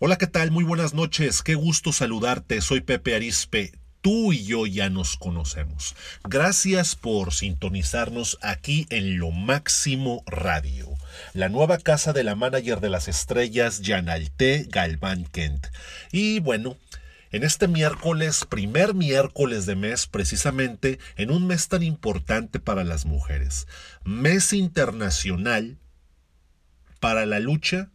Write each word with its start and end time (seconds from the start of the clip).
Hola, 0.00 0.16
¿qué 0.16 0.28
tal? 0.28 0.52
Muy 0.52 0.62
buenas 0.62 0.94
noches. 0.94 1.42
Qué 1.42 1.56
gusto 1.56 1.92
saludarte. 1.92 2.60
Soy 2.60 2.82
Pepe 2.82 3.16
Arispe. 3.16 3.72
Tú 4.00 4.32
y 4.32 4.44
yo 4.44 4.64
ya 4.64 4.90
nos 4.90 5.16
conocemos. 5.16 5.96
Gracias 6.22 6.94
por 6.94 7.34
sintonizarnos 7.34 8.38
aquí 8.40 8.86
en 8.90 9.18
Lo 9.18 9.32
Máximo 9.32 10.22
Radio, 10.24 10.86
la 11.32 11.48
nueva 11.48 11.78
casa 11.78 12.12
de 12.12 12.22
la 12.22 12.36
manager 12.36 12.78
de 12.78 12.90
las 12.90 13.08
estrellas, 13.08 13.80
Yanalte 13.80 14.68
Galván 14.70 15.24
Kent. 15.24 15.66
Y 16.12 16.38
bueno, 16.38 16.76
en 17.32 17.42
este 17.42 17.66
miércoles, 17.66 18.46
primer 18.48 18.94
miércoles 18.94 19.66
de 19.66 19.74
mes, 19.74 20.06
precisamente 20.06 21.00
en 21.16 21.32
un 21.32 21.48
mes 21.48 21.66
tan 21.66 21.82
importante 21.82 22.60
para 22.60 22.84
las 22.84 23.04
mujeres, 23.04 23.66
mes 24.04 24.52
internacional 24.52 25.76
para 27.00 27.26
la 27.26 27.40
lucha 27.40 27.90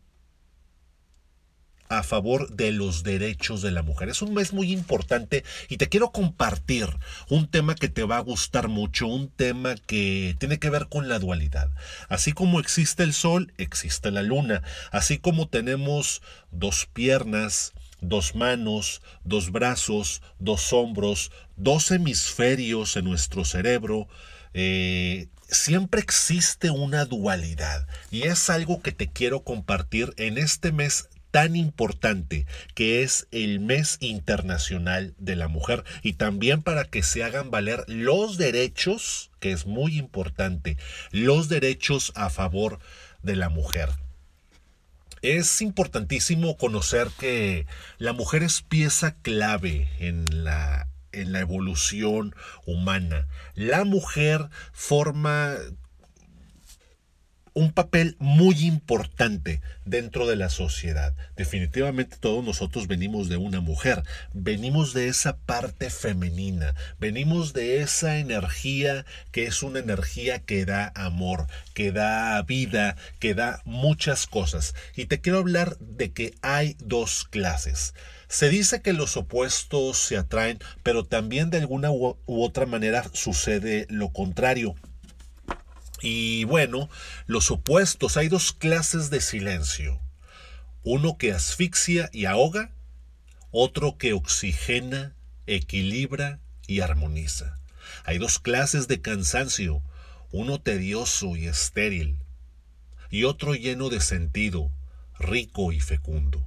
a 1.97 2.03
favor 2.03 2.49
de 2.55 2.71
los 2.71 3.03
derechos 3.03 3.61
de 3.61 3.71
la 3.71 3.83
mujer. 3.83 4.09
Es 4.09 4.21
un 4.21 4.33
mes 4.33 4.53
muy 4.53 4.71
importante 4.71 5.43
y 5.69 5.77
te 5.77 5.89
quiero 5.89 6.11
compartir 6.11 6.87
un 7.29 7.47
tema 7.47 7.75
que 7.75 7.89
te 7.89 8.03
va 8.03 8.17
a 8.17 8.21
gustar 8.21 8.67
mucho, 8.67 9.07
un 9.07 9.29
tema 9.29 9.75
que 9.75 10.35
tiene 10.39 10.59
que 10.59 10.69
ver 10.69 10.87
con 10.89 11.09
la 11.09 11.19
dualidad. 11.19 11.69
Así 12.09 12.33
como 12.33 12.59
existe 12.59 13.03
el 13.03 13.13
sol, 13.13 13.53
existe 13.57 14.11
la 14.11 14.23
luna. 14.23 14.63
Así 14.91 15.17
como 15.17 15.47
tenemos 15.47 16.21
dos 16.51 16.87
piernas, 16.91 17.73
dos 18.01 18.35
manos, 18.35 19.01
dos 19.23 19.51
brazos, 19.51 20.21
dos 20.39 20.73
hombros, 20.73 21.31
dos 21.55 21.91
hemisferios 21.91 22.97
en 22.97 23.05
nuestro 23.05 23.45
cerebro, 23.45 24.07
eh, 24.53 25.27
siempre 25.47 26.01
existe 26.01 26.69
una 26.69 27.05
dualidad 27.05 27.87
y 28.11 28.23
es 28.23 28.49
algo 28.49 28.81
que 28.81 28.91
te 28.91 29.11
quiero 29.11 29.43
compartir 29.43 30.13
en 30.17 30.37
este 30.37 30.71
mes 30.71 31.09
tan 31.33 31.55
importante 31.55 32.45
que 32.75 33.01
es 33.01 33.27
el 33.31 33.59
mes 33.59 33.97
internacional 34.01 35.15
de 35.17 35.35
la 35.35 35.47
mujer 35.47 35.83
y 36.03 36.13
también 36.13 36.61
para 36.61 36.85
que 36.85 37.01
se 37.01 37.23
hagan 37.23 37.49
valer 37.49 37.83
los 37.87 38.37
derechos, 38.37 39.31
que 39.39 39.51
es 39.51 39.65
muy 39.65 39.97
importante, 39.97 40.77
los 41.09 41.49
derechos 41.49 42.11
a 42.13 42.29
favor 42.29 42.77
de 43.23 43.35
la 43.35 43.49
mujer. 43.49 43.89
Es 45.23 45.59
importantísimo 45.63 46.55
conocer 46.55 47.07
que 47.19 47.65
la 47.97 48.13
mujer 48.13 48.43
es 48.43 48.61
pieza 48.61 49.15
clave 49.15 49.89
en 49.97 50.43
la 50.43 50.87
en 51.13 51.31
la 51.31 51.39
evolución 51.39 52.35
humana. 52.65 53.27
La 53.55 53.85
mujer 53.85 54.49
forma 54.71 55.55
un 57.53 57.71
papel 57.71 58.15
muy 58.19 58.65
importante 58.65 59.61
dentro 59.85 60.27
de 60.27 60.35
la 60.35 60.49
sociedad. 60.49 61.13
Definitivamente 61.35 62.17
todos 62.19 62.43
nosotros 62.43 62.87
venimos 62.87 63.29
de 63.29 63.37
una 63.37 63.61
mujer, 63.61 64.03
venimos 64.33 64.93
de 64.93 65.07
esa 65.07 65.37
parte 65.37 65.89
femenina, 65.89 66.75
venimos 66.99 67.53
de 67.53 67.81
esa 67.81 68.17
energía 68.17 69.05
que 69.31 69.45
es 69.45 69.63
una 69.63 69.79
energía 69.79 70.39
que 70.39 70.65
da 70.65 70.91
amor, 70.95 71.47
que 71.73 71.91
da 71.91 72.41
vida, 72.41 72.95
que 73.19 73.33
da 73.33 73.61
muchas 73.65 74.27
cosas. 74.27 74.73
Y 74.95 75.05
te 75.05 75.21
quiero 75.21 75.39
hablar 75.39 75.77
de 75.79 76.11
que 76.11 76.33
hay 76.41 76.75
dos 76.79 77.25
clases. 77.25 77.93
Se 78.27 78.49
dice 78.49 78.81
que 78.81 78.93
los 78.93 79.15
opuestos 79.15 79.99
se 79.99 80.17
atraen, 80.17 80.57
pero 80.81 81.05
también 81.05 81.51
de 81.51 81.59
alguna 81.59 81.91
u, 81.91 82.17
otra 82.25 82.65
manera 82.65 83.05
sucede 83.13 83.85
lo 83.89 84.09
contrario. 84.09 84.73
Y 86.05 86.43
bueno, 86.43 86.89
los 87.27 87.49
opuestos, 87.49 88.17
hay 88.17 88.27
dos 88.27 88.51
clases 88.51 89.09
de 89.09 89.21
silencio. 89.21 90.01
Uno 90.83 91.17
que 91.17 91.31
asfixia 91.31 92.09
y 92.11 92.25
ahoga, 92.25 92.71
otro 93.51 93.97
que 93.97 94.11
oxigena, 94.11 95.15
equilibra 95.47 96.41
y 96.67 96.81
armoniza. 96.81 97.57
Hay 98.03 98.17
dos 98.17 98.37
clases 98.39 98.89
de 98.89 98.99
cansancio, 98.99 99.81
uno 100.33 100.59
tedioso 100.59 101.37
y 101.37 101.47
estéril, 101.47 102.19
y 103.09 103.23
otro 103.23 103.55
lleno 103.55 103.87
de 103.87 104.01
sentido, 104.01 104.73
rico 105.17 105.71
y 105.71 105.79
fecundo. 105.79 106.45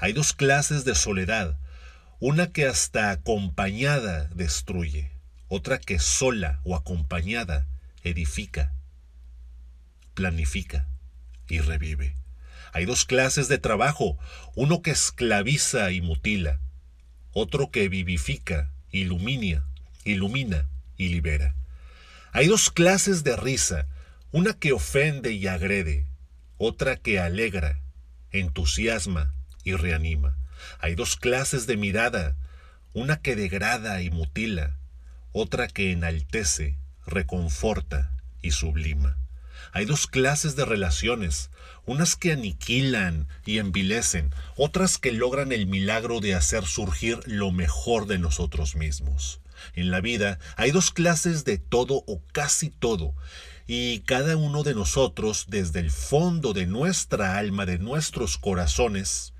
Hay 0.00 0.14
dos 0.14 0.32
clases 0.32 0.86
de 0.86 0.94
soledad, 0.94 1.58
una 2.18 2.50
que 2.50 2.64
hasta 2.64 3.10
acompañada 3.10 4.30
destruye, 4.34 5.10
otra 5.48 5.76
que 5.76 5.98
sola 5.98 6.62
o 6.64 6.74
acompañada 6.74 7.66
edifica 8.02 8.72
planifica 10.16 10.88
y 11.46 11.60
revive. 11.60 12.16
Hay 12.72 12.86
dos 12.86 13.04
clases 13.04 13.46
de 13.46 13.58
trabajo, 13.58 14.18
uno 14.56 14.82
que 14.82 14.90
esclaviza 14.90 15.92
y 15.92 16.00
mutila, 16.00 16.58
otro 17.32 17.70
que 17.70 17.88
vivifica, 17.88 18.72
ilumina, 18.90 19.64
ilumina 20.04 20.66
y 20.96 21.10
libera. 21.10 21.54
Hay 22.32 22.48
dos 22.48 22.70
clases 22.70 23.22
de 23.24 23.36
risa, 23.36 23.86
una 24.32 24.54
que 24.54 24.72
ofende 24.72 25.32
y 25.32 25.46
agrede, 25.46 26.06
otra 26.58 26.96
que 26.96 27.20
alegra, 27.20 27.80
entusiasma 28.32 29.34
y 29.64 29.74
reanima. 29.74 30.36
Hay 30.80 30.94
dos 30.94 31.16
clases 31.16 31.66
de 31.66 31.76
mirada, 31.76 32.36
una 32.94 33.20
que 33.20 33.36
degrada 33.36 34.00
y 34.00 34.10
mutila, 34.10 34.76
otra 35.32 35.68
que 35.68 35.92
enaltece, 35.92 36.78
reconforta 37.06 38.16
y 38.40 38.52
sublima. 38.52 39.18
Hay 39.72 39.84
dos 39.84 40.06
clases 40.06 40.56
de 40.56 40.64
relaciones, 40.64 41.50
unas 41.84 42.16
que 42.16 42.32
aniquilan 42.32 43.28
y 43.44 43.58
envilecen, 43.58 44.34
otras 44.56 44.98
que 44.98 45.12
logran 45.12 45.52
el 45.52 45.66
milagro 45.66 46.20
de 46.20 46.34
hacer 46.34 46.64
surgir 46.64 47.20
lo 47.26 47.50
mejor 47.52 48.06
de 48.06 48.18
nosotros 48.18 48.76
mismos. 48.76 49.40
En 49.74 49.90
la 49.90 50.00
vida 50.00 50.38
hay 50.56 50.70
dos 50.70 50.90
clases 50.90 51.44
de 51.44 51.58
todo 51.58 52.04
o 52.06 52.22
casi 52.32 52.70
todo, 52.70 53.14
y 53.66 54.00
cada 54.00 54.36
uno 54.36 54.62
de 54.62 54.74
nosotros, 54.74 55.46
desde 55.48 55.80
el 55.80 55.90
fondo 55.90 56.52
de 56.52 56.66
nuestra 56.66 57.36
alma, 57.36 57.66
de 57.66 57.78
nuestros 57.78 58.38
corazones, 58.38 59.32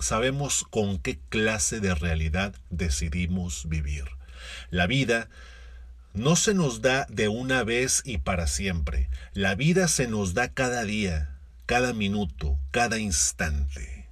sabemos 0.00 0.64
con 0.70 0.98
qué 0.98 1.18
clase 1.28 1.80
de 1.80 1.94
realidad 1.94 2.54
decidimos 2.70 3.68
vivir. 3.68 4.04
La 4.70 4.86
vida 4.86 5.28
no 6.14 6.36
se 6.36 6.54
nos 6.54 6.80
da 6.80 7.06
de 7.10 7.28
una 7.28 7.64
vez 7.64 8.00
y 8.04 8.18
para 8.18 8.46
siempre. 8.46 9.10
La 9.32 9.56
vida 9.56 9.88
se 9.88 10.06
nos 10.06 10.32
da 10.32 10.48
cada 10.48 10.84
día, 10.84 11.36
cada 11.66 11.92
minuto, 11.92 12.58
cada 12.70 12.98
instante. 12.98 14.08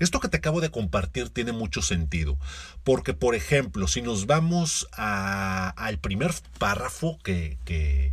Esto 0.00 0.18
que 0.18 0.28
te 0.28 0.36
acabo 0.36 0.60
de 0.60 0.70
compartir 0.70 1.30
tiene 1.30 1.52
mucho 1.52 1.80
sentido, 1.80 2.36
porque 2.82 3.14
por 3.14 3.36
ejemplo, 3.36 3.86
si 3.86 4.02
nos 4.02 4.26
vamos 4.26 4.88
al 4.92 5.98
primer 5.98 6.32
párrafo 6.58 7.18
que, 7.22 8.12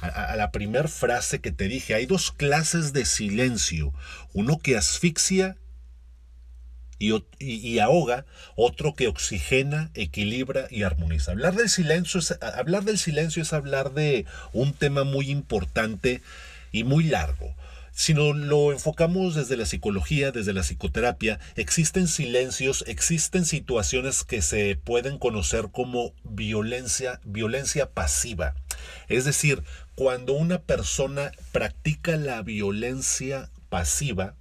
a, 0.00 0.34
la 0.34 0.50
primera 0.50 0.88
frase 0.88 1.40
que 1.40 1.52
te 1.52 1.68
dije, 1.68 1.94
hay 1.94 2.06
dos 2.06 2.32
clases 2.32 2.92
de 2.92 3.04
silencio, 3.04 3.94
uno 4.32 4.58
que 4.58 4.76
asfixia 4.76 5.56
y, 7.38 7.78
ahoga, 7.78 8.24
otro 8.54 8.94
que 8.94 9.08
oxigena, 9.08 9.90
equilibra 9.94 10.66
y 10.70 10.84
armoniza. 10.84 11.32
Hablar 11.32 11.54
del 11.54 11.68
silencio 11.68 12.20
es, 12.20 12.38
hablar 12.40 12.84
del 12.84 12.98
silencio 12.98 13.42
es 13.42 13.52
hablar 13.52 13.92
de 13.92 14.26
un 14.52 14.72
tema 14.72 15.04
muy 15.04 15.30
importante 15.30 16.22
y 16.70 16.84
muy 16.84 17.04
largo. 17.04 17.54
Si 17.94 18.14
no 18.14 18.32
lo 18.32 18.72
enfocamos 18.72 19.34
desde 19.34 19.58
la 19.58 19.66
psicología, 19.66 20.32
desde 20.32 20.54
la 20.54 20.62
psicoterapia, 20.62 21.38
existen 21.56 22.08
silencios, 22.08 22.84
existen 22.86 23.44
situaciones 23.44 24.24
que 24.24 24.40
se 24.40 24.76
pueden 24.76 25.18
conocer 25.18 25.68
como 25.70 26.14
violencia, 26.24 27.20
violencia 27.24 27.90
pasiva. 27.90 28.54
Es 29.08 29.26
decir, 29.26 29.62
cuando 29.94 30.32
una 30.32 30.58
persona 30.58 31.32
practica 31.52 32.16
la 32.16 32.40
violencia 32.40 33.50
pasiva, 33.68 34.36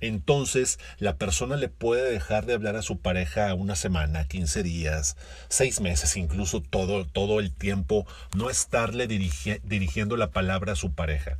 entonces 0.00 0.78
la 0.98 1.16
persona 1.16 1.56
le 1.56 1.68
puede 1.68 2.10
dejar 2.10 2.46
de 2.46 2.54
hablar 2.54 2.76
a 2.76 2.82
su 2.82 2.98
pareja 2.98 3.54
una 3.54 3.76
semana, 3.76 4.26
15 4.26 4.62
días, 4.62 5.16
seis 5.48 5.80
meses, 5.80 6.16
incluso 6.16 6.60
todo, 6.60 7.06
todo 7.06 7.40
el 7.40 7.52
tiempo, 7.52 8.06
no 8.36 8.50
estarle 8.50 9.06
dirigiendo 9.06 10.16
la 10.16 10.30
palabra 10.30 10.72
a 10.72 10.76
su 10.76 10.92
pareja. 10.92 11.38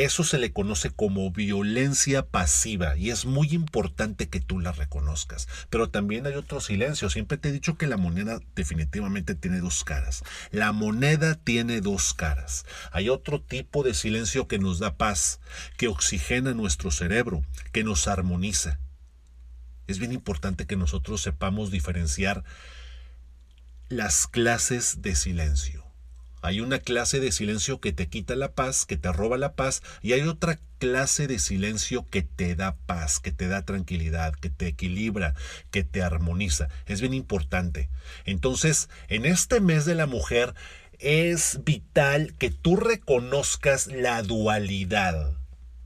Eso 0.00 0.24
se 0.24 0.38
le 0.38 0.50
conoce 0.50 0.88
como 0.88 1.30
violencia 1.30 2.26
pasiva 2.26 2.96
y 2.96 3.10
es 3.10 3.26
muy 3.26 3.48
importante 3.48 4.30
que 4.30 4.40
tú 4.40 4.58
la 4.58 4.72
reconozcas. 4.72 5.46
Pero 5.68 5.90
también 5.90 6.26
hay 6.26 6.36
otro 6.36 6.62
silencio. 6.62 7.10
Siempre 7.10 7.36
te 7.36 7.50
he 7.50 7.52
dicho 7.52 7.76
que 7.76 7.86
la 7.86 7.98
moneda 7.98 8.40
definitivamente 8.56 9.34
tiene 9.34 9.60
dos 9.60 9.84
caras. 9.84 10.22
La 10.52 10.72
moneda 10.72 11.34
tiene 11.34 11.82
dos 11.82 12.14
caras. 12.14 12.64
Hay 12.92 13.10
otro 13.10 13.42
tipo 13.42 13.82
de 13.82 13.92
silencio 13.92 14.48
que 14.48 14.58
nos 14.58 14.78
da 14.78 14.96
paz, 14.96 15.38
que 15.76 15.88
oxigena 15.88 16.54
nuestro 16.54 16.90
cerebro, 16.90 17.44
que 17.70 17.84
nos 17.84 18.08
armoniza. 18.08 18.80
Es 19.86 19.98
bien 19.98 20.12
importante 20.12 20.64
que 20.64 20.76
nosotros 20.76 21.20
sepamos 21.20 21.70
diferenciar 21.70 22.42
las 23.90 24.26
clases 24.26 25.02
de 25.02 25.14
silencio. 25.14 25.89
Hay 26.42 26.60
una 26.60 26.78
clase 26.78 27.20
de 27.20 27.32
silencio 27.32 27.80
que 27.80 27.92
te 27.92 28.08
quita 28.08 28.36
la 28.36 28.52
paz, 28.52 28.86
que 28.86 28.96
te 28.96 29.12
roba 29.12 29.36
la 29.36 29.54
paz, 29.54 29.82
y 30.02 30.12
hay 30.12 30.22
otra 30.22 30.58
clase 30.78 31.26
de 31.26 31.38
silencio 31.38 32.08
que 32.08 32.22
te 32.22 32.54
da 32.54 32.76
paz, 32.86 33.20
que 33.20 33.32
te 33.32 33.48
da 33.48 33.64
tranquilidad, 33.64 34.34
que 34.34 34.48
te 34.48 34.66
equilibra, 34.66 35.34
que 35.70 35.84
te 35.84 36.02
armoniza. 36.02 36.68
Es 36.86 37.00
bien 37.00 37.14
importante. 37.14 37.90
Entonces, 38.24 38.88
en 39.08 39.26
este 39.26 39.60
mes 39.60 39.84
de 39.84 39.94
la 39.94 40.06
mujer 40.06 40.54
es 40.98 41.60
vital 41.64 42.34
que 42.38 42.50
tú 42.50 42.76
reconozcas 42.76 43.86
la 43.86 44.22
dualidad. 44.22 45.34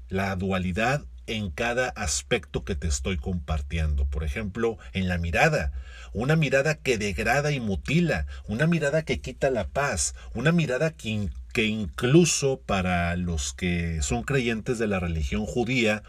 La 0.09 0.37
dualidad 0.37 1.05
en 1.27 1.51
cada 1.51 1.89
aspecto 1.91 2.65
que 2.65 2.75
te 2.75 2.87
estoy 2.87 3.17
compartiendo. 3.17 4.07
Por 4.07 4.25
ejemplo, 4.25 4.79
en 4.93 5.09
la 5.09 5.19
mirada. 5.19 5.73
Una 6.13 6.37
mirada 6.37 6.77
que 6.77 6.99
degrada 6.99 7.53
y 7.53 7.61
mutila. 7.61 8.27
Una 8.47 8.67
mirada 8.67 9.05
que 9.05 9.21
quita 9.21 9.51
la 9.51 9.69
paz. 9.69 10.15
Una 10.35 10.53
mirada 10.53 10.93
que, 10.93 11.29
que 11.53 11.65
incluso 11.65 12.61
para 12.61 13.17
los 13.17 13.53
que 13.53 14.03
son 14.03 14.23
creyentes 14.23 14.79
de 14.79 14.87
la 14.87 15.01
religión 15.01 15.47
judía, 15.47 16.03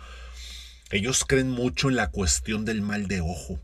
ellos 0.91 1.25
creen 1.25 1.49
mucho 1.49 1.89
en 1.89 1.95
la 1.95 2.09
cuestión 2.11 2.65
del 2.65 2.81
mal 2.81 3.07
de 3.07 3.21
ojo. 3.21 3.59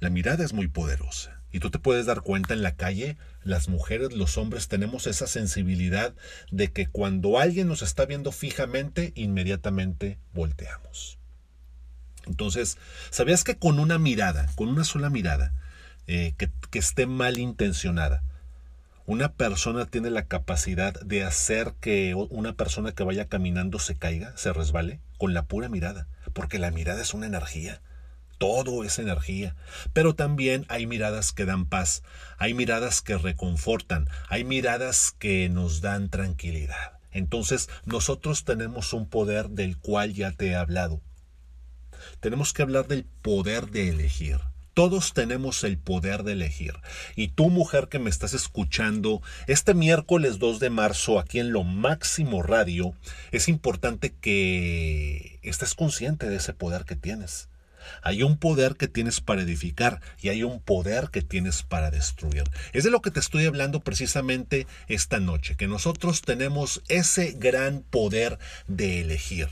La 0.00 0.10
mirada 0.10 0.44
es 0.44 0.52
muy 0.52 0.68
poderosa. 0.68 1.39
Y 1.52 1.60
tú 1.60 1.70
te 1.70 1.78
puedes 1.78 2.06
dar 2.06 2.20
cuenta 2.22 2.54
en 2.54 2.62
la 2.62 2.76
calle, 2.76 3.16
las 3.42 3.68
mujeres, 3.68 4.12
los 4.12 4.38
hombres 4.38 4.68
tenemos 4.68 5.06
esa 5.06 5.26
sensibilidad 5.26 6.14
de 6.50 6.72
que 6.72 6.86
cuando 6.86 7.38
alguien 7.38 7.68
nos 7.68 7.82
está 7.82 8.06
viendo 8.06 8.32
fijamente, 8.32 9.12
inmediatamente 9.16 10.18
volteamos. 10.32 11.18
Entonces, 12.26 12.78
¿sabías 13.10 13.44
que 13.44 13.56
con 13.56 13.80
una 13.80 13.98
mirada, 13.98 14.46
con 14.54 14.68
una 14.68 14.84
sola 14.84 15.10
mirada, 15.10 15.52
eh, 16.06 16.34
que, 16.36 16.50
que 16.70 16.78
esté 16.78 17.06
mal 17.06 17.38
intencionada, 17.38 18.22
una 19.06 19.32
persona 19.32 19.86
tiene 19.86 20.10
la 20.10 20.26
capacidad 20.26 21.00
de 21.00 21.24
hacer 21.24 21.74
que 21.80 22.14
una 22.14 22.52
persona 22.52 22.92
que 22.92 23.02
vaya 23.02 23.26
caminando 23.26 23.80
se 23.80 23.96
caiga, 23.96 24.32
se 24.36 24.52
resbale, 24.52 25.00
con 25.18 25.34
la 25.34 25.46
pura 25.46 25.68
mirada, 25.68 26.06
porque 26.32 26.60
la 26.60 26.70
mirada 26.70 27.02
es 27.02 27.12
una 27.12 27.26
energía 27.26 27.80
todo 28.40 28.84
es 28.84 28.98
energía. 28.98 29.54
Pero 29.92 30.14
también 30.14 30.64
hay 30.68 30.86
miradas 30.86 31.32
que 31.32 31.44
dan 31.44 31.66
paz, 31.66 32.02
hay 32.38 32.54
miradas 32.54 33.02
que 33.02 33.18
reconfortan, 33.18 34.08
hay 34.28 34.44
miradas 34.44 35.14
que 35.18 35.50
nos 35.50 35.82
dan 35.82 36.08
tranquilidad. 36.08 36.98
Entonces 37.12 37.68
nosotros 37.84 38.44
tenemos 38.44 38.94
un 38.94 39.06
poder 39.06 39.50
del 39.50 39.76
cual 39.76 40.14
ya 40.14 40.32
te 40.32 40.48
he 40.48 40.54
hablado. 40.56 41.02
Tenemos 42.20 42.54
que 42.54 42.62
hablar 42.62 42.88
del 42.88 43.04
poder 43.04 43.68
de 43.68 43.90
elegir. 43.90 44.38
Todos 44.72 45.12
tenemos 45.12 45.62
el 45.62 45.76
poder 45.76 46.22
de 46.22 46.32
elegir. 46.32 46.72
Y 47.16 47.28
tú, 47.28 47.50
mujer 47.50 47.88
que 47.88 47.98
me 47.98 48.08
estás 48.08 48.32
escuchando, 48.32 49.20
este 49.48 49.74
miércoles 49.74 50.38
2 50.38 50.60
de 50.60 50.70
marzo, 50.70 51.18
aquí 51.18 51.40
en 51.40 51.52
Lo 51.52 51.62
Máximo 51.62 52.42
Radio, 52.42 52.94
es 53.32 53.48
importante 53.48 54.14
que 54.18 55.40
estés 55.42 55.74
consciente 55.74 56.30
de 56.30 56.36
ese 56.36 56.54
poder 56.54 56.86
que 56.86 56.96
tienes. 56.96 57.50
Hay 58.02 58.22
un 58.22 58.38
poder 58.38 58.76
que 58.76 58.88
tienes 58.88 59.20
para 59.20 59.42
edificar 59.42 60.00
y 60.20 60.28
hay 60.28 60.42
un 60.42 60.60
poder 60.60 61.10
que 61.10 61.22
tienes 61.22 61.62
para 61.62 61.90
destruir. 61.90 62.44
Es 62.72 62.84
de 62.84 62.90
lo 62.90 63.02
que 63.02 63.10
te 63.10 63.20
estoy 63.20 63.46
hablando 63.46 63.80
precisamente 63.80 64.66
esta 64.88 65.20
noche, 65.20 65.56
que 65.56 65.68
nosotros 65.68 66.22
tenemos 66.22 66.82
ese 66.88 67.32
gran 67.32 67.82
poder 67.82 68.38
de 68.66 69.00
elegir. 69.00 69.48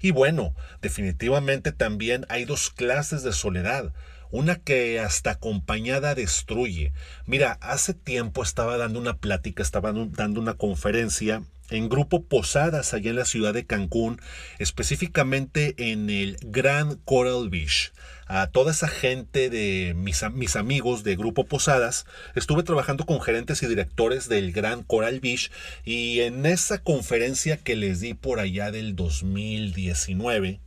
Y 0.00 0.10
bueno, 0.10 0.54
definitivamente 0.82 1.72
también 1.72 2.26
hay 2.28 2.44
dos 2.44 2.70
clases 2.70 3.22
de 3.22 3.32
soledad 3.32 3.92
una 4.30 4.56
que 4.56 4.98
hasta 4.98 5.30
acompañada 5.30 6.16
destruye. 6.16 6.92
Mira, 7.24 7.56
hace 7.60 7.94
tiempo 7.94 8.42
estaba 8.42 8.76
dando 8.76 8.98
una 8.98 9.16
plática, 9.16 9.62
estaba 9.62 9.92
dando 9.92 10.40
una 10.40 10.54
conferencia 10.54 11.44
en 11.70 11.88
Grupo 11.88 12.24
Posadas 12.24 12.94
allá 12.94 13.10
en 13.10 13.16
la 13.16 13.24
ciudad 13.24 13.54
de 13.54 13.66
Cancún, 13.66 14.20
específicamente 14.58 15.74
en 15.76 16.10
el 16.10 16.36
Grand 16.42 16.98
Coral 17.04 17.48
Beach. 17.48 17.92
A 18.26 18.46
toda 18.46 18.72
esa 18.72 18.88
gente 18.88 19.50
de 19.50 19.94
mis, 19.94 20.22
amigos 20.22 21.04
de 21.04 21.16
Grupo 21.16 21.44
Posadas, 21.44 22.06
estuve 22.34 22.62
trabajando 22.62 23.04
con 23.04 23.20
gerentes 23.20 23.62
y 23.62 23.66
directores 23.66 24.28
del 24.28 24.52
Grand 24.52 24.86
Coral 24.86 25.20
Beach 25.20 25.50
y 25.84 26.20
en 26.20 26.46
esa 26.46 26.78
conferencia 26.82 27.58
que 27.58 27.76
les 27.76 28.00
di 28.00 28.14
por 28.14 28.40
allá 28.40 28.70
del 28.70 28.96
2019, 28.96 30.60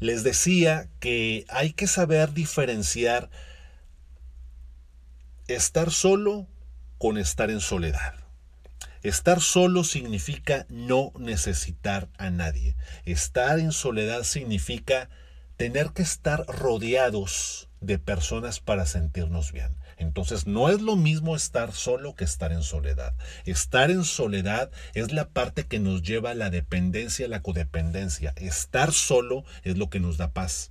les 0.00 0.24
decía 0.24 0.88
que 0.98 1.44
hay 1.48 1.72
que 1.72 1.86
saber 1.86 2.32
diferenciar 2.32 3.30
estar 5.46 5.90
solo 5.90 6.46
con 6.98 7.18
estar 7.18 7.50
en 7.50 7.60
soledad. 7.60 8.21
Estar 9.02 9.40
solo 9.40 9.82
significa 9.82 10.66
no 10.68 11.12
necesitar 11.18 12.08
a 12.18 12.30
nadie. 12.30 12.76
Estar 13.04 13.58
en 13.58 13.72
soledad 13.72 14.22
significa 14.22 15.08
tener 15.56 15.90
que 15.90 16.02
estar 16.02 16.46
rodeados 16.46 17.68
de 17.80 17.98
personas 17.98 18.60
para 18.60 18.86
sentirnos 18.86 19.52
bien. 19.52 19.76
Entonces 19.96 20.46
no 20.46 20.68
es 20.68 20.80
lo 20.80 20.96
mismo 20.96 21.34
estar 21.34 21.72
solo 21.72 22.14
que 22.14 22.24
estar 22.24 22.52
en 22.52 22.62
soledad. 22.62 23.14
Estar 23.44 23.90
en 23.90 24.04
soledad 24.04 24.70
es 24.94 25.12
la 25.12 25.28
parte 25.28 25.64
que 25.64 25.80
nos 25.80 26.02
lleva 26.02 26.30
a 26.30 26.34
la 26.34 26.50
dependencia, 26.50 27.26
a 27.26 27.28
la 27.28 27.42
codependencia. 27.42 28.32
Estar 28.36 28.92
solo 28.92 29.44
es 29.62 29.76
lo 29.78 29.90
que 29.90 30.00
nos 30.00 30.16
da 30.16 30.32
paz 30.32 30.70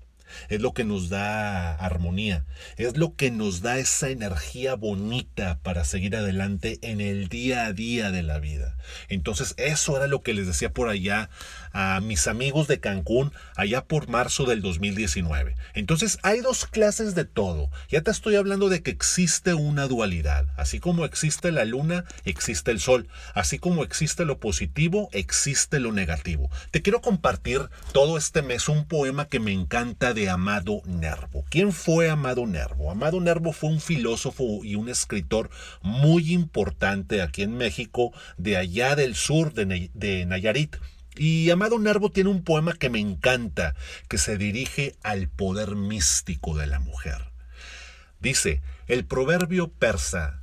es 0.49 0.61
lo 0.61 0.73
que 0.73 0.83
nos 0.83 1.09
da 1.09 1.75
armonía, 1.75 2.45
es 2.77 2.97
lo 2.97 3.15
que 3.15 3.31
nos 3.31 3.61
da 3.61 3.77
esa 3.77 4.09
energía 4.09 4.75
bonita 4.75 5.59
para 5.63 5.83
seguir 5.83 6.15
adelante 6.15 6.79
en 6.81 7.01
el 7.01 7.27
día 7.27 7.65
a 7.65 7.73
día 7.73 8.11
de 8.11 8.23
la 8.23 8.39
vida. 8.39 8.77
Entonces 9.09 9.53
eso 9.57 9.97
era 9.97 10.07
lo 10.07 10.21
que 10.21 10.33
les 10.33 10.47
decía 10.47 10.71
por 10.71 10.89
allá 10.89 11.29
a 11.73 11.99
mis 12.01 12.27
amigos 12.27 12.67
de 12.67 12.79
Cancún, 12.79 13.31
allá 13.55 13.85
por 13.85 14.09
marzo 14.09 14.45
del 14.45 14.61
2019. 14.61 15.55
Entonces 15.73 16.19
hay 16.23 16.41
dos 16.41 16.65
clases 16.65 17.15
de 17.15 17.25
todo. 17.25 17.69
Ya 17.89 18.01
te 18.01 18.11
estoy 18.11 18.35
hablando 18.35 18.69
de 18.69 18.81
que 18.81 18.91
existe 18.91 19.53
una 19.53 19.87
dualidad. 19.87 20.47
Así 20.57 20.79
como 20.79 21.05
existe 21.05 21.51
la 21.51 21.65
luna, 21.65 22.05
existe 22.25 22.71
el 22.71 22.79
sol. 22.79 23.07
Así 23.33 23.59
como 23.59 23.83
existe 23.83 24.25
lo 24.25 24.39
positivo, 24.39 25.09
existe 25.11 25.79
lo 25.79 25.91
negativo. 25.91 26.49
Te 26.71 26.81
quiero 26.81 27.01
compartir 27.01 27.69
todo 27.93 28.17
este 28.17 28.41
mes 28.41 28.69
un 28.69 28.85
poema 28.85 29.25
que 29.25 29.39
me 29.39 29.51
encanta 29.51 30.13
Amado 30.29 30.81
Nervo. 30.85 31.45
¿Quién 31.49 31.71
fue 31.71 32.09
Amado 32.09 32.45
Nervo? 32.45 32.91
Amado 32.91 33.19
Nervo 33.19 33.53
fue 33.53 33.69
un 33.69 33.79
filósofo 33.79 34.63
y 34.63 34.75
un 34.75 34.89
escritor 34.89 35.49
muy 35.81 36.33
importante 36.33 37.21
aquí 37.21 37.43
en 37.43 37.57
México, 37.57 38.11
de 38.37 38.57
allá 38.57 38.95
del 38.95 39.15
sur 39.15 39.53
de, 39.53 39.89
de 39.93 40.25
Nayarit. 40.25 40.77
Y 41.15 41.49
Amado 41.49 41.77
Nervo 41.79 42.11
tiene 42.11 42.29
un 42.29 42.43
poema 42.43 42.73
que 42.73 42.89
me 42.89 42.99
encanta, 42.99 43.75
que 44.07 44.17
se 44.17 44.37
dirige 44.37 44.95
al 45.03 45.27
poder 45.27 45.75
místico 45.75 46.57
de 46.57 46.67
la 46.67 46.79
mujer. 46.79 47.31
Dice, 48.19 48.61
el 48.87 49.05
proverbio 49.05 49.71
persa 49.71 50.41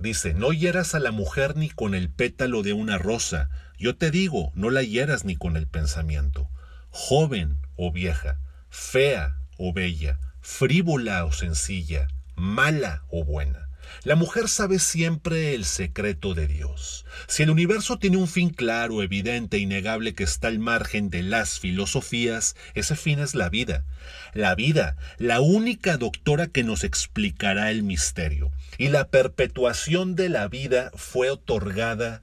dice, 0.00 0.34
no 0.34 0.52
hieras 0.52 0.94
a 0.94 0.98
la 0.98 1.12
mujer 1.12 1.56
ni 1.56 1.68
con 1.68 1.94
el 1.94 2.10
pétalo 2.10 2.62
de 2.62 2.72
una 2.72 2.98
rosa. 2.98 3.50
Yo 3.78 3.96
te 3.96 4.10
digo, 4.10 4.50
no 4.54 4.70
la 4.70 4.82
hieras 4.82 5.24
ni 5.24 5.36
con 5.36 5.56
el 5.56 5.66
pensamiento. 5.66 6.48
Joven 6.88 7.58
o 7.76 7.92
vieja, 7.92 8.40
fea 8.70 9.36
o 9.58 9.72
bella, 9.72 10.18
frívola 10.40 11.24
o 11.24 11.32
sencilla, 11.32 12.08
mala 12.36 13.04
o 13.08 13.24
buena. 13.24 13.70
La 14.04 14.14
mujer 14.14 14.48
sabe 14.48 14.78
siempre 14.78 15.54
el 15.54 15.64
secreto 15.64 16.34
de 16.34 16.46
Dios. 16.46 17.04
Si 17.26 17.42
el 17.42 17.50
universo 17.50 17.98
tiene 17.98 18.16
un 18.16 18.28
fin 18.28 18.50
claro, 18.50 19.02
evidente, 19.02 19.58
innegable 19.58 20.14
que 20.14 20.24
está 20.24 20.48
al 20.48 20.58
margen 20.58 21.10
de 21.10 21.22
las 21.22 21.58
filosofías, 21.58 22.56
ese 22.74 22.96
fin 22.96 23.18
es 23.18 23.34
la 23.34 23.50
vida. 23.50 23.84
La 24.32 24.54
vida, 24.54 24.96
la 25.18 25.40
única 25.40 25.96
doctora 25.96 26.46
que 26.46 26.62
nos 26.62 26.84
explicará 26.84 27.70
el 27.70 27.82
misterio. 27.82 28.52
Y 28.78 28.88
la 28.88 29.08
perpetuación 29.08 30.14
de 30.14 30.28
la 30.28 30.48
vida 30.48 30.90
fue 30.94 31.30
otorgada 31.30 32.22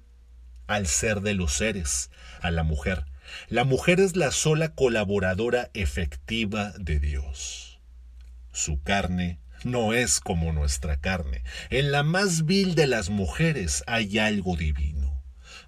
al 0.66 0.88
ser 0.88 1.22
de 1.22 1.34
los 1.34 1.54
seres, 1.54 2.10
a 2.42 2.50
la 2.50 2.63
mujer. 2.63 3.06
La 3.50 3.63
mujer 3.63 4.00
es 4.00 4.15
la 4.15 4.31
sola 4.31 4.74
colaboradora 4.74 5.69
efectiva 5.74 6.74
de 6.77 7.00
Dios. 7.00 7.79
Su 8.51 8.81
carne 8.81 9.39
no 9.63 9.93
es 9.93 10.19
como 10.19 10.53
nuestra 10.53 11.00
carne. 11.00 11.43
En 11.69 11.91
la 11.91 12.03
más 12.03 12.46
vil 12.46 12.75
de 12.75 12.88
las 12.88 13.10
mujeres 13.10 13.84
hay 13.88 14.19
algo 14.19 14.55
divino. 14.55 15.24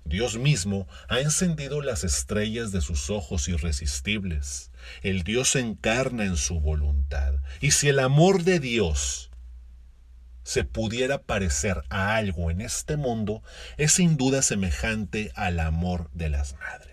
Dios 0.06 0.38
mismo 0.38 0.88
ha 1.08 1.20
encendido 1.20 1.82
las 1.82 2.04
estrellas 2.04 2.72
de 2.72 2.82
sus 2.82 3.10
ojos 3.10 3.48
irresistibles. 3.48 4.72
El 5.04 5.24
Dios 5.24 5.56
encarna 5.56 6.24
en 6.26 6.36
su 6.36 6.60
voluntad. 6.60 7.36
Y 7.62 7.72
si 7.72 7.90
el 7.90 8.00
amor 8.00 8.44
de 8.44 8.60
Dios 8.60 9.30
se 10.44 10.64
pudiera 10.64 11.22
parecer 11.22 11.84
a 11.90 12.16
algo 12.16 12.50
en 12.50 12.62
este 12.62 12.98
mundo, 12.98 13.44
es 13.78 13.92
sin 13.94 14.18
duda 14.18 14.42
semejante 14.42 15.32
al 15.36 15.60
amor 15.60 16.10
de 16.14 16.30
las 16.30 16.56
madres. 16.56 16.89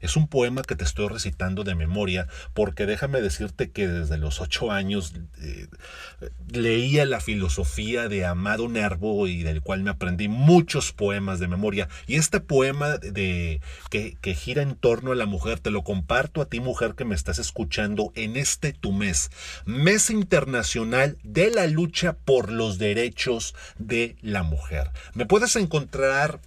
Es 0.00 0.16
un 0.16 0.28
poema 0.28 0.62
que 0.62 0.76
te 0.76 0.84
estoy 0.84 1.08
recitando 1.08 1.64
de 1.64 1.74
memoria 1.74 2.28
porque 2.54 2.86
déjame 2.86 3.20
decirte 3.20 3.70
que 3.70 3.88
desde 3.88 4.18
los 4.18 4.40
ocho 4.40 4.70
años 4.70 5.14
eh, 5.40 5.66
leía 6.50 7.06
la 7.06 7.20
filosofía 7.20 8.08
de 8.08 8.24
Amado 8.24 8.68
Nervo 8.68 9.26
y 9.26 9.42
del 9.42 9.62
cual 9.62 9.82
me 9.82 9.90
aprendí 9.90 10.28
muchos 10.28 10.92
poemas 10.92 11.38
de 11.40 11.48
memoria. 11.48 11.88
Y 12.06 12.16
este 12.16 12.40
poema 12.40 12.98
de, 12.98 13.60
que, 13.90 14.16
que 14.20 14.34
gira 14.34 14.62
en 14.62 14.76
torno 14.76 15.12
a 15.12 15.16
la 15.16 15.26
mujer 15.26 15.60
te 15.60 15.70
lo 15.70 15.82
comparto 15.82 16.40
a 16.40 16.46
ti 16.46 16.60
mujer 16.60 16.94
que 16.94 17.04
me 17.04 17.14
estás 17.14 17.38
escuchando 17.38 18.12
en 18.14 18.36
este 18.36 18.72
tu 18.72 18.92
mes, 18.92 19.30
mes 19.64 20.10
internacional 20.10 21.18
de 21.22 21.50
la 21.50 21.66
lucha 21.66 22.16
por 22.24 22.50
los 22.50 22.78
derechos 22.78 23.54
de 23.78 24.16
la 24.22 24.42
mujer. 24.42 24.90
Me 25.14 25.26
puedes 25.26 25.56
encontrar 25.56 26.40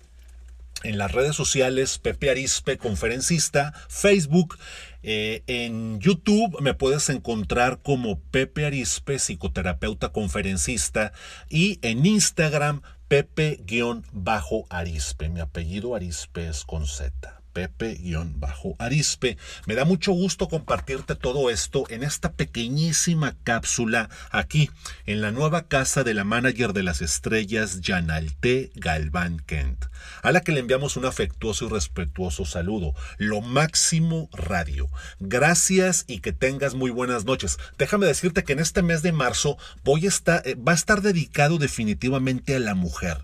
en 0.84 0.98
las 0.98 1.12
redes 1.12 1.36
sociales, 1.36 2.00
Pepe 2.00 2.30
Arispe, 2.30 2.78
conferencista, 2.78 3.74
Facebook, 3.90 4.58
eh, 5.02 5.44
en 5.48 6.00
YouTube 6.00 6.60
me 6.62 6.74
puedes 6.74 7.10
encontrar 7.10 7.82
como 7.82 8.20
Pepe 8.20 8.66
Arispe, 8.66 9.20
psicoterapeuta 9.20 10.12
conferencista, 10.12 11.14
y 11.50 11.80
en 11.82 12.06
Instagram, 12.06 12.82
Pepe-Arispe. 13.08 15.30
Mi 15.30 15.40
apellido 15.40 15.96
Arispe 15.96 16.48
es 16.48 16.64
con 16.64 16.86
Z. 16.86 17.39
Pepe-Arispe. 17.54 19.38
Me 19.66 19.76
da 19.76 19.86
mucho 19.86 20.12
gusto 20.12 20.48
compartirte 20.48 21.16
todo 21.16 21.50
esto 21.50 21.86
en 21.90 22.04
esta 22.04 22.34
pequeñísima 22.34 23.36
cápsula 23.44 24.10
aquí, 24.32 24.70
en 25.06 25.22
la 25.22 25.32
nueva 25.32 25.68
casa 25.68 26.04
de 26.04 26.14
la 26.14 26.24
manager 26.24 26.74
de 26.74 26.84
las 26.84 27.02
estrellas, 27.02 27.80
Janalte 27.84 28.72
Galván 28.76 29.40
Kent, 29.40 29.86
a 30.22 30.32
la 30.32 30.42
que 30.42 30.52
le 30.52 30.60
enviamos 30.60 30.98
un 30.98 31.06
afectuoso 31.06 31.66
y 31.66 31.70
respetuoso 31.70 32.46
saludo. 32.46 32.94
Lo 33.18 33.42
máximo 33.42 34.30
radio. 34.34 34.90
Gracias 35.20 36.06
y 36.08 36.20
que 36.20 36.34
tengas 36.34 36.76
muy 36.76 36.92
buenas 36.92 37.26
noches. 37.26 37.58
Déjame 37.78 38.06
decirte 38.06 38.44
que 38.44 38.54
en 38.54 38.60
este 38.60 38.82
mes 38.82 39.02
de 39.02 39.12
marzo 39.12 39.58
voy 39.84 40.06
eh, 40.06 40.56
va 40.56 40.72
a 40.72 40.76
estar 40.76 41.02
dedicado 41.02 41.58
definitivamente 41.58 42.56
a 42.56 42.60
la 42.60 42.76
mujer, 42.76 43.18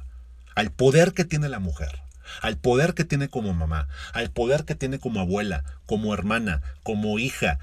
al 0.55 0.71
poder 0.71 1.13
que 1.13 1.25
tiene 1.25 1.49
la 1.49 1.59
mujer 1.59 2.04
al 2.41 2.57
poder 2.57 2.93
que 2.93 3.03
tiene 3.03 3.29
como 3.29 3.53
mamá, 3.53 3.87
al 4.13 4.31
poder 4.31 4.65
que 4.65 4.75
tiene 4.75 4.99
como 4.99 5.19
abuela, 5.19 5.63
como 5.85 6.13
hermana, 6.13 6.61
como 6.83 7.19
hija, 7.19 7.59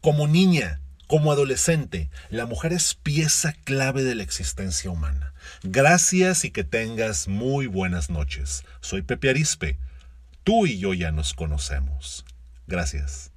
como 0.00 0.26
niña, 0.26 0.80
como 1.06 1.32
adolescente. 1.32 2.10
La 2.30 2.46
mujer 2.46 2.72
es 2.72 2.94
pieza 2.94 3.54
clave 3.64 4.04
de 4.04 4.14
la 4.14 4.22
existencia 4.22 4.90
humana. 4.90 5.32
Gracias 5.62 6.44
y 6.44 6.50
que 6.50 6.64
tengas 6.64 7.28
muy 7.28 7.66
buenas 7.66 8.10
noches. 8.10 8.64
Soy 8.80 9.02
Pepe 9.02 9.30
Arispe. 9.30 9.78
Tú 10.44 10.66
y 10.66 10.78
yo 10.78 10.94
ya 10.94 11.10
nos 11.10 11.34
conocemos. 11.34 12.24
Gracias. 12.66 13.32